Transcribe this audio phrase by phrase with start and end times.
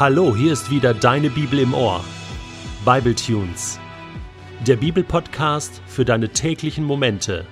[0.00, 2.02] Hallo, hier ist wieder deine Bibel im Ohr.
[2.86, 3.78] Bible Tunes.
[4.66, 7.44] Der Bibelpodcast für deine täglichen Momente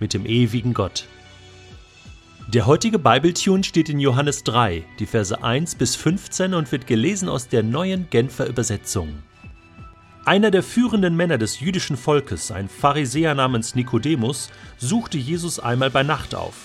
[0.00, 1.06] mit dem ewigen Gott.
[2.48, 7.28] Der heutige Bibletune steht in Johannes 3, die Verse 1 bis 15 und wird gelesen
[7.28, 9.22] aus der neuen Genfer Übersetzung.
[10.24, 16.02] Einer der führenden Männer des jüdischen Volkes, ein Pharisäer namens Nikodemus, suchte Jesus einmal bei
[16.02, 16.56] Nacht auf.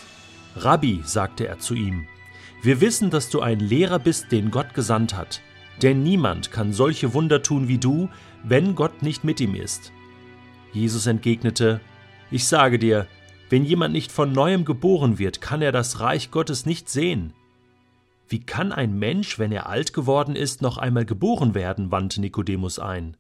[0.55, 2.07] Rabbi, sagte er zu ihm,
[2.67, 5.41] wir wissen, dass du ein Lehrer bist, den Gott gesandt hat.
[5.81, 8.09] Denn niemand kann solche Wunder tun wie du,
[8.43, 9.93] wenn Gott nicht mit ihm ist.
[10.73, 11.79] Jesus entgegnete,
[12.29, 13.07] Ich sage dir,
[13.49, 17.31] wenn jemand nicht von neuem geboren wird, kann er das Reich Gottes nicht sehen.
[18.27, 21.89] Wie kann ein Mensch, wenn er alt geworden ist, noch einmal geboren werden?
[21.89, 23.15] wandte Nikodemus ein.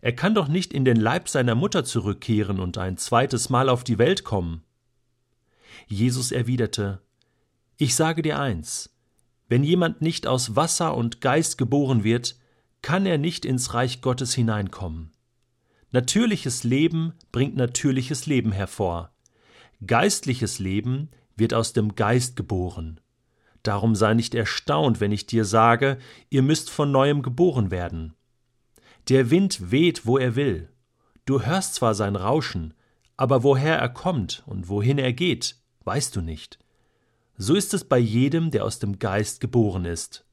[0.00, 3.84] Er kann doch nicht in den Leib seiner Mutter zurückkehren und ein zweites Mal auf
[3.84, 4.62] die Welt kommen.
[5.86, 7.02] Jesus erwiderte,
[7.82, 8.94] Ich sage dir eins,
[9.48, 12.36] wenn jemand nicht aus Wasser und Geist geboren wird,
[12.82, 15.12] kann er nicht ins Reich Gottes hineinkommen.
[15.90, 19.14] Natürliches Leben bringt natürliches Leben hervor.
[19.86, 23.00] Geistliches Leben wird aus dem Geist geboren.
[23.62, 25.96] Darum sei nicht erstaunt, wenn ich dir sage,
[26.28, 28.12] ihr müsst von neuem geboren werden.
[29.08, 30.68] Der Wind weht, wo er will.
[31.24, 32.74] Du hörst zwar sein Rauschen,
[33.16, 36.58] aber woher er kommt und wohin er geht, weißt du nicht.
[37.42, 40.26] So ist es bei jedem, der aus dem Geist geboren ist.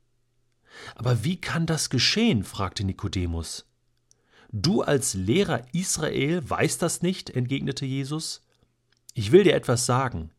[0.94, 2.44] Aber wie kann das geschehen?
[2.44, 3.66] fragte Nikodemus.
[4.52, 7.30] Du als Lehrer Israel weißt das nicht?
[7.30, 8.46] entgegnete Jesus.
[9.14, 10.32] Ich will dir etwas sagen.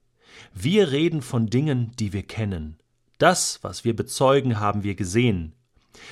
[0.53, 2.77] Wir reden von Dingen, die wir kennen.
[3.17, 5.55] Das, was wir bezeugen, haben wir gesehen.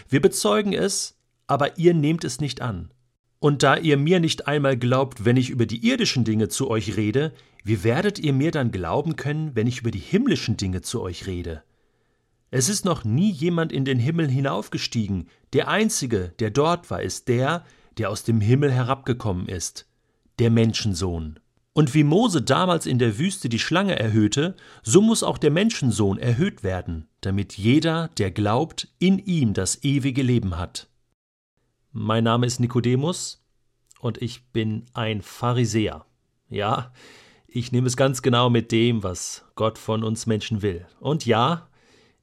[0.09, 2.91] Wir bezeugen es, aber ihr nehmt es nicht an.
[3.47, 6.97] Und da ihr mir nicht einmal glaubt, wenn ich über die irdischen Dinge zu euch
[6.97, 11.01] rede, wie werdet ihr mir dann glauben können, wenn ich über die himmlischen Dinge zu
[11.01, 11.63] euch rede?
[12.51, 17.29] Es ist noch nie jemand in den Himmel hinaufgestiegen, der einzige, der dort war, ist
[17.29, 17.65] der,
[17.99, 19.87] der aus dem Himmel herabgekommen ist,
[20.41, 21.39] der Menschensohn.
[21.73, 26.19] Und wie Mose damals in der Wüste die Schlange erhöhte, so muss auch der Menschensohn
[26.19, 30.89] erhöht werden, damit jeder, der glaubt, in ihm das ewige Leben hat.
[31.99, 33.43] Mein Name ist Nikodemus
[34.01, 36.05] und ich bin ein Pharisäer.
[36.51, 36.93] Ja,
[37.49, 40.87] ich nehme es ganz genau mit dem, was Gott von uns Menschen will.
[41.01, 41.71] Und ja,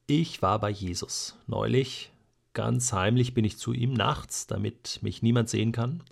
[0.06, 1.40] ich war bei Jesus.
[1.48, 2.12] Neulich,
[2.54, 6.04] ganz heimlich bin ich zu ihm nachts, damit mich niemand sehen kann.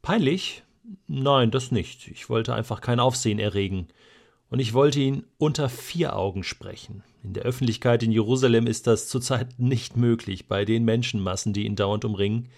[0.00, 0.62] Peinlich,
[1.06, 2.08] Nein, das nicht.
[2.08, 3.88] Ich wollte einfach kein Aufsehen erregen.
[4.50, 7.04] Und ich wollte ihn unter vier Augen sprechen.
[7.22, 11.76] In der Öffentlichkeit in Jerusalem ist das zurzeit nicht möglich, bei den Menschenmassen, die ihn
[11.76, 12.48] dauernd umringen.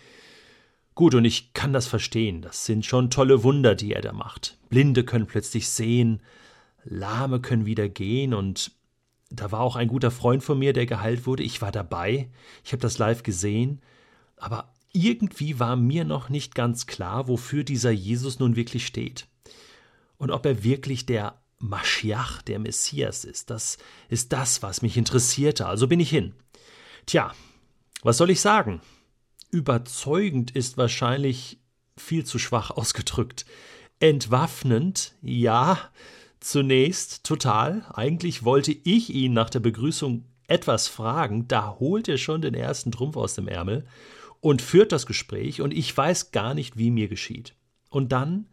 [0.95, 2.43] Gut, und ich kann das verstehen.
[2.43, 4.59] Das sind schon tolle Wunder, die er da macht.
[4.71, 6.21] Blinde können plötzlich sehen,
[6.85, 8.73] Lahme können wieder gehen und
[9.31, 11.43] da war auch ein guter Freund von mir, der geheilt wurde.
[11.43, 12.29] Ich war dabei.
[12.65, 13.81] Ich habe das live gesehen.
[14.37, 19.27] Aber irgendwie war mir noch nicht ganz klar, wofür dieser Jesus nun wirklich steht.
[20.19, 23.51] Und ob er wirklich der Maschiach, der Messias ist.
[23.51, 23.79] Das
[24.09, 25.67] ist das, was mich interessierte.
[25.67, 26.35] Also bin ich hin.
[27.07, 27.33] Tja,
[28.03, 28.81] was soll ich sagen?
[29.51, 31.59] Überzeugend ist wahrscheinlich
[31.97, 33.47] viel zu schwach ausgedrückt.
[34.01, 35.79] Entwaffnend, ja,
[36.41, 37.87] zunächst total.
[37.95, 42.93] Eigentlich wollte ich ihn nach der Begrüßung etwas fragen, da holt er schon den ersten
[42.93, 43.87] Trumpf aus dem Ärmel
[44.41, 47.55] und führt das Gespräch und ich weiß gar nicht, wie mir geschieht.
[47.89, 48.47] Und dann,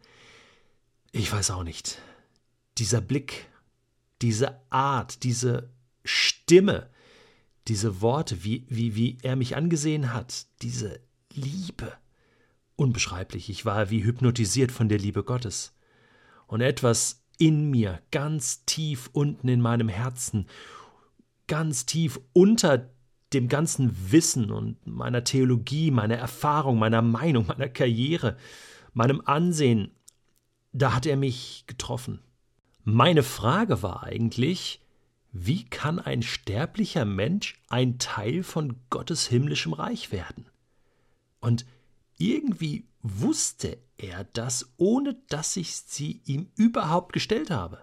[1.12, 1.98] ich weiß auch nicht,
[2.80, 3.46] dieser Blick,
[4.22, 5.70] diese Art, diese
[6.04, 6.90] Stimme,
[7.68, 11.00] diese Worte, wie, wie, wie er mich angesehen hat, diese
[11.32, 11.92] Liebe.
[12.76, 15.74] Unbeschreiblich, ich war wie hypnotisiert von der Liebe Gottes.
[16.46, 20.46] Und etwas in mir, ganz tief unten in meinem Herzen,
[21.46, 22.90] ganz tief unter
[23.32, 28.36] dem ganzen Wissen und meiner Theologie, meiner Erfahrung, meiner Meinung, meiner Karriere,
[28.92, 29.92] meinem Ansehen,
[30.72, 32.20] da hat er mich getroffen.
[32.84, 34.80] Meine Frage war eigentlich,
[35.32, 40.46] wie kann ein sterblicher Mensch ein Teil von Gottes himmlischem Reich werden?
[41.40, 41.66] Und
[42.18, 47.82] irgendwie wusste er das, ohne dass ich sie ihm überhaupt gestellt habe.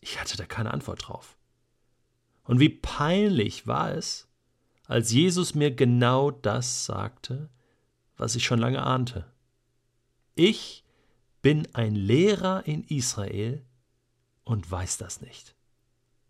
[0.00, 1.36] Ich hatte da keine Antwort drauf.
[2.44, 4.28] Und wie peinlich war es,
[4.86, 7.48] als Jesus mir genau das sagte,
[8.16, 9.32] was ich schon lange ahnte.
[10.34, 10.84] Ich
[11.42, 13.64] bin ein Lehrer in Israel
[14.44, 15.54] und weiß das nicht.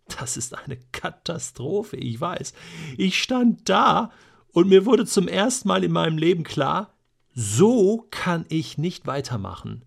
[0.06, 2.52] Das ist eine Katastrophe, ich weiß.
[2.96, 4.10] Ich stand da
[4.52, 6.94] und mir wurde zum ersten Mal in meinem Leben klar,
[7.34, 9.84] so kann ich nicht weitermachen.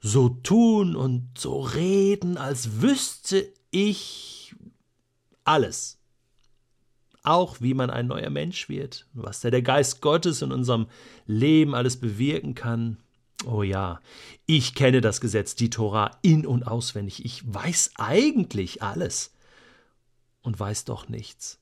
[0.00, 4.54] So tun und so reden, als wüsste ich
[5.44, 5.98] alles
[7.26, 10.86] auch, wie man ein neuer Mensch wird, was der Geist Gottes in unserem
[11.26, 12.98] Leben alles bewirken kann.
[13.44, 14.00] Oh ja,
[14.46, 17.24] ich kenne das Gesetz, die Tora, in und auswendig.
[17.24, 19.34] Ich weiß eigentlich alles
[20.42, 21.60] und weiß doch nichts.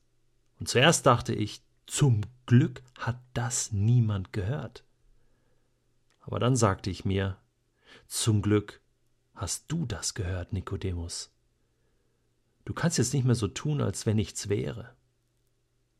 [0.59, 4.83] Und zuerst dachte ich, zum Glück hat das niemand gehört.
[6.21, 7.37] Aber dann sagte ich mir,
[8.07, 8.81] zum Glück
[9.35, 11.31] hast du das gehört, Nikodemus.
[12.63, 14.95] Du kannst jetzt nicht mehr so tun, als wenn nichts wäre.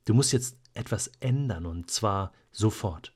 [0.06, 3.15] Du musst jetzt etwas ändern, und zwar sofort.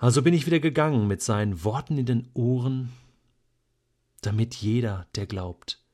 [0.00, 2.90] Also bin ich wieder gegangen mit seinen Worten in den Ohren,
[4.22, 5.84] damit jeder, der glaubt,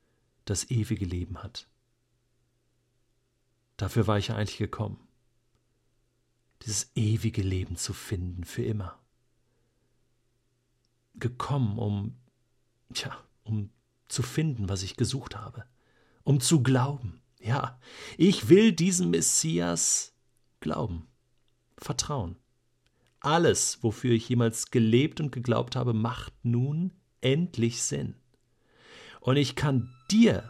[0.45, 1.67] das ewige Leben hat.
[3.75, 5.05] Dafür war ich ja eigentlich gekommen,
[6.61, 8.97] dieses ewige Leben zu finden für immer.
[11.15, 12.15] Gekommen, um,
[12.93, 13.11] tja,
[13.43, 13.71] um
[14.07, 15.65] zu finden, was ich gesucht habe,
[16.23, 17.19] um zu glauben.
[17.41, 17.77] Ja,
[18.17, 20.13] ich will diesem Messias
[20.61, 21.07] glauben,
[21.77, 22.37] vertrauen.
[23.19, 26.91] Alles, wofür ich jemals gelebt und geglaubt habe, macht nun
[27.21, 28.15] endlich Sinn.
[29.19, 30.49] Und ich kann dir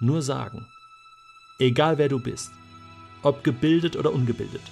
[0.00, 0.66] nur sagen,
[1.58, 2.50] egal wer du bist,
[3.22, 4.62] ob gebildet oder ungebildet,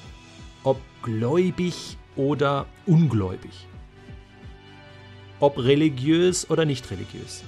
[0.63, 3.67] ob gläubig oder ungläubig,
[5.41, 7.45] ob religiös oder nicht religiös,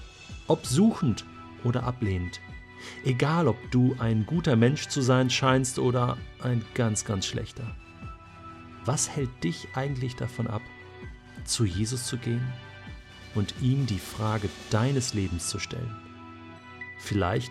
[0.49, 1.25] ob suchend
[1.65, 2.41] oder ablehnend,
[3.05, 7.75] egal ob du ein guter Mensch zu sein scheinst oder ein ganz, ganz schlechter.
[8.87, 10.63] Was hält dich eigentlich davon ab,
[11.45, 12.53] zu Jesus zu gehen
[13.35, 15.95] und ihm die Frage deines Lebens zu stellen?
[17.01, 17.51] Vielleicht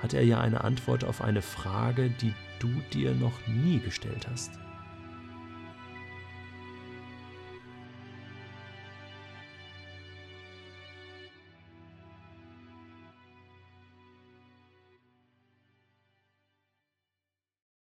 [0.00, 4.61] hat er ja eine Antwort auf eine Frage, die du dir noch nie gestellt hast.